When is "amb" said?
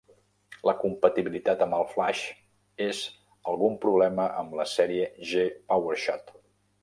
1.65-1.77, 4.43-4.55